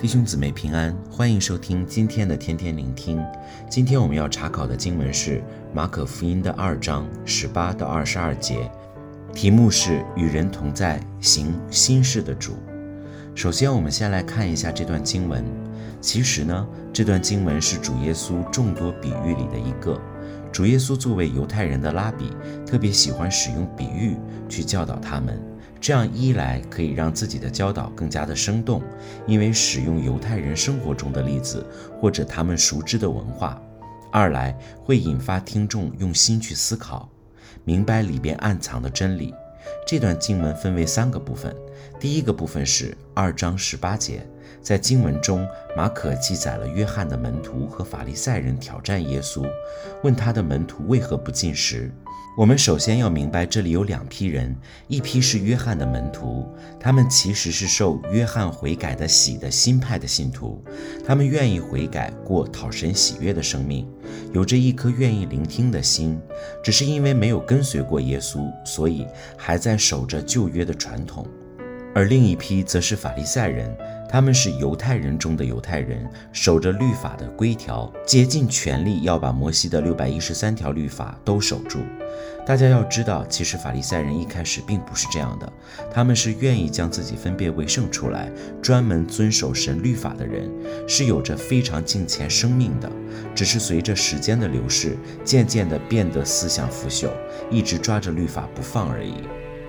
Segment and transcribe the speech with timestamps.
[0.00, 3.22] 弟兄姊妹平安，欢迎收听今天的天天聆听。
[3.68, 5.42] 今天我们要查考的经文是
[5.74, 8.70] 马可福音的二章十八到二十二节，
[9.34, 12.54] 题目是与人同在，行新事的主。
[13.34, 15.44] 首先，我们先来看一下这段经文。
[16.00, 20.00] 其实呢，这段经文是主耶稣众多比喻里的一个。
[20.50, 22.32] 主耶稣作为犹太人的拉比，
[22.66, 24.16] 特别喜欢使用比喻
[24.48, 25.38] 去教导他们。
[25.80, 28.82] 这样一来可以让自己的教导更加的生动，
[29.26, 31.66] 因为使用犹太人生活中的例子
[31.98, 33.58] 或者他们熟知的文化；
[34.12, 37.08] 二来会引发听众用心去思考，
[37.64, 39.34] 明白里边暗藏的真理。
[39.86, 41.54] 这段经文分为三个部分，
[41.98, 44.26] 第一个部分是二章十八节。
[44.62, 45.46] 在经文中，
[45.76, 49.44] 马可记载了约翰的门徒和法利赛人挑战耶稣，
[50.02, 51.90] 问他的门徒为何不进食。
[52.38, 56.46] 我们首先要明白，这里有两批人，一批是约翰的门徒，
[56.78, 60.62] 他们其实是受约翰悔改的喜的新派的信徒，
[61.04, 63.86] 他们愿意悔改，过讨神喜悦的生命，
[64.32, 66.20] 有着一颗愿意聆听的心，
[66.62, 71.26] 只是因为没有跟随过耶稣，所以还在守着旧约的传统。
[71.92, 73.76] 而另一批则是法利赛人。
[74.10, 81.78] 他们是犹太人中的犹太人，守着律法的规条，竭尽全力要把摩西的六百一十三条律法都守住。
[82.44, 85.52] 大家要知道，其实法利赛人一开始并不是这样的，
[85.92, 88.28] 他们是愿意将自己分别为圣出来，
[88.60, 90.50] 专门遵守神律法的人，
[90.88, 92.90] 是有着非常敬虔生命的。
[93.32, 97.10] 只是随着时间的流逝，渐渐地变得思想腐朽，
[97.48, 99.14] 一直抓着律法不放而已。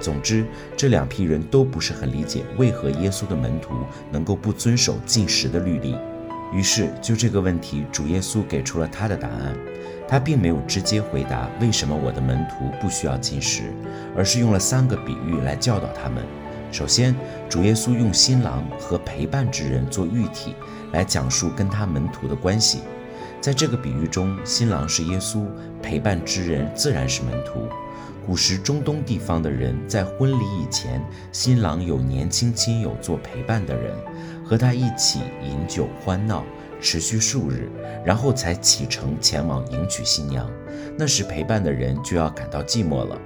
[0.00, 0.44] 总之，
[0.76, 3.74] 这两批人都不是很理解为何耶稣的门徒
[4.10, 5.94] 能够不遵守禁食的律例。
[6.52, 9.56] 于是，就这个问题，主耶稣给出了他的答案。
[10.08, 13.72] 他并没有直接回答为什么我的门徒不需要禁食，
[14.16, 16.24] 而是用了三个比喻来教导他们。
[16.72, 17.14] 首先，
[17.48, 20.56] 主耶稣用新郎和陪伴之人做喻体，
[20.92, 22.80] 来讲述跟他门徒的关系。
[23.40, 25.46] 在这个比喻中，新郎是耶稣，
[25.80, 27.68] 陪伴之人自然是门徒。
[28.26, 33.92] 古时中东地方的人在婚礼以前，新郎有年轻亲友做陪伴的人，
[34.44, 36.44] 和他一起饮酒欢闹，
[36.80, 37.68] 持续数日，
[38.04, 40.48] 然后才启程前往迎娶新娘。
[40.96, 43.18] 那时陪伴的人就要感到寂寞了。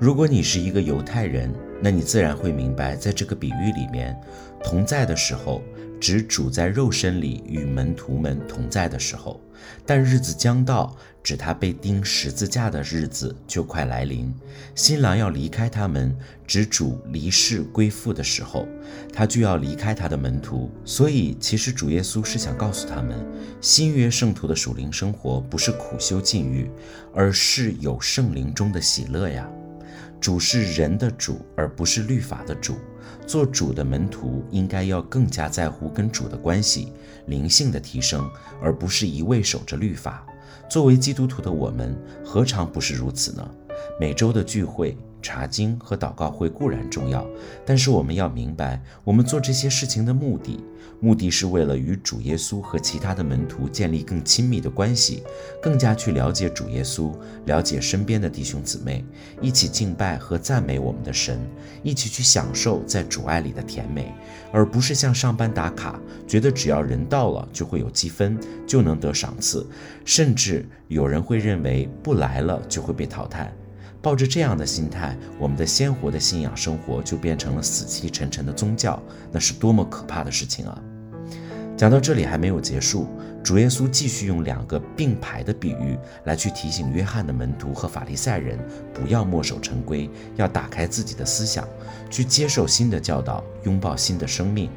[0.00, 4.18] 如果你是一个犹太人，那你自然会明白，在这个比喻里面，
[4.62, 5.62] 同在的时候。
[6.00, 9.40] 指主在肉身里与门徒们同在的时候，
[9.84, 14.32] 但日子将到，指他被钉十字架的日子就快来临。
[14.76, 18.68] 新郎要离开他们，指主离世归父的时候，
[19.12, 20.70] 他就要离开他的门徒。
[20.84, 23.18] 所以，其实主耶稣是想告诉他们，
[23.60, 26.70] 新约圣徒的属灵生活不是苦修禁欲，
[27.12, 29.50] 而是有圣灵中的喜乐呀。
[30.20, 32.76] 主是人的主，而不是律法的主。
[33.26, 36.92] 做主的门徒应该要更加在乎跟主的关系、
[37.26, 38.28] 灵性的提升，
[38.60, 40.26] 而不是一味守着律法。
[40.68, 43.50] 作为基督徒的我们，何尝不是如此呢？
[44.00, 44.96] 每周的聚会。
[45.20, 47.26] 查经和祷告会固然重要，
[47.66, 50.62] 但是我们要明白，我们做这些事情的目的，
[51.00, 55.22] 目的是为了与主耶稣和其他的门徒建立更亲密的关系，
[55.62, 57.12] 更加去了解主耶稣，
[57.46, 59.04] 了解身边的弟兄姊妹，
[59.40, 61.38] 一起敬拜和赞美我们的神，
[61.82, 64.12] 一起去享受在主爱里的甜美，
[64.52, 69.66] 而不是像上班打卡，觉得只要人到了就会有积分，就能得赏赐，
[70.04, 73.52] 甚至有人会认为不来了就会被淘汰。
[74.00, 80.80] 抱着这样的心态，我们的鲜活的信仰生活就变成了死气沉沉的宗教，那是多么可怕的事情啊！
[81.76, 83.08] 讲到这里还没有结束，
[83.42, 88.58] 主耶稣继续用两个并排的比喻来去提醒约翰的门徒和法利赛人，
[88.92, 91.66] 不要墨守成规，要打开自己的思想，
[92.08, 94.70] 去接受新的教导，拥抱新的生命。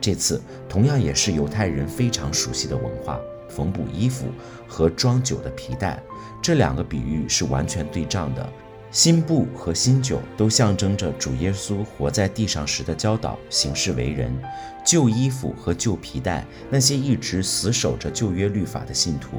[0.00, 3.18] 这次同样也是犹太人非常熟悉的文化。
[3.48, 4.26] 缝补衣服
[4.68, 6.00] 和装酒的皮带，
[6.42, 8.52] 这两个比喻是完全对仗的。
[8.90, 14.36] 新布和新酒都象征着主耶稣活在地上时的教导、行事为人。
[14.84, 19.36] 旧衣服和旧皮带，那些一直死守着旧约律法的信徒；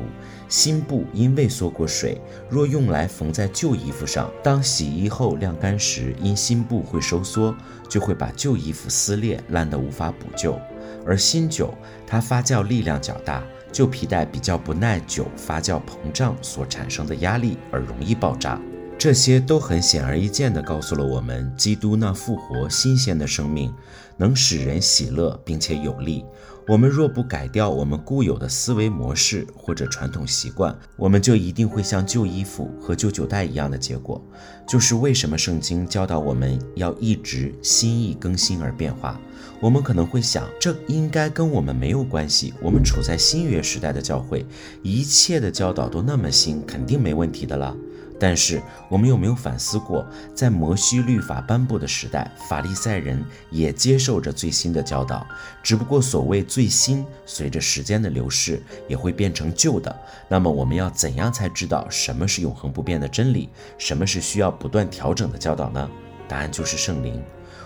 [0.47, 7.53] 新布因未缩过水，若用来缝在旧衣服上，当洗衣后晾干时，因新布会收缩，
[7.89, 10.57] 就会把旧衣服撕裂，烂得无法补救。
[11.05, 11.73] 而新酒，
[12.07, 13.43] 它发酵力量较大。
[13.71, 18.59] 旧皮带比较不耐久发酵膨胀所产生的压力而容易爆炸，
[19.01, 23.73] 这些都很显而易见地告诉了我们，基督那复活新鲜的生命
[24.15, 26.23] 能使人喜乐，并且有力。
[26.67, 34.23] 我们若不改掉我们固有的思维模式或者传统习惯，我们就一定会像旧衣服和旧酒袋一样的结果。
[34.67, 39.19] 就是为什么圣经教导我们要一直心意更新而变化。
[39.59, 42.53] 我们可能会想，这应该跟我们没有关系。
[42.61, 44.45] 我们处在新约时代的教会，
[44.83, 47.75] 一切的教导都那么新，肯定没问题的了。
[48.23, 55.25] 但是我们有没有反思过，在摩西律法颁布的时代，法利赛人也接受着最新的教导，
[55.63, 59.99] 只不过所谓最新，随着时间的流逝也会变成旧的。
[60.27, 65.89] 那么我们要怎样才知道什么是永恒不变的真理，什么是需要不断调整的教导呢？
[66.27, 67.19] 答案就是圣灵。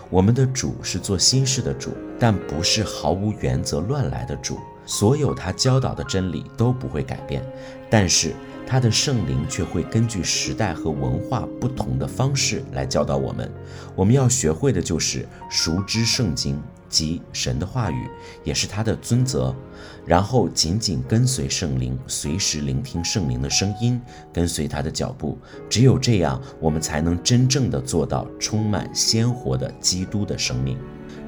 [0.08, 4.58] 我们的主是做新事的主，但不是毫无原则乱来的主。
[4.86, 7.44] 所有他教导的真理都不会改变，
[7.90, 8.32] 但是。
[8.66, 13.50] 他的圣灵却会根据时代和文化不同的方式来教导我们。
[13.94, 18.08] 我们要学会的就是熟知圣经及神的话语，
[18.42, 19.54] 也是他的尊则，
[20.04, 24.00] 然后紧紧跟随圣灵，随时聆听圣灵的声音，
[24.32, 25.38] 跟随他的脚步。
[25.68, 30.76] 只有这样，我们才能真正的做到充满鲜活的基督的生命。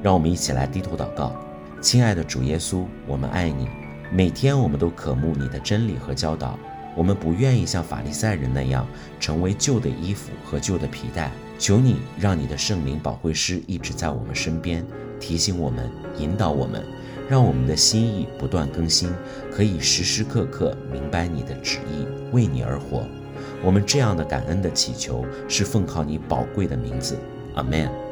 [0.01, 1.33] 让我们一起来低头祷告，
[1.81, 3.67] 亲爱的主耶稣，我们爱你，
[4.11, 6.57] 每天我们都渴慕你的真理和教导。
[6.95, 8.87] 我们不愿意像法利赛人那样
[9.19, 11.31] 成为旧的衣服和旧的皮带。
[11.57, 14.85] 求你让你的圣灵保惠师一直在我们身边，
[15.19, 16.81] 提醒我们、引导我们，
[17.29, 19.11] 让我们的心意不断更新，
[19.51, 23.05] 可以时时刻刻明白你的旨意，为你而活。
[23.61, 27.17] 我们这样的感恩的祈求，是奉靠你宝贵的名字，
[27.55, 28.08] 阿门。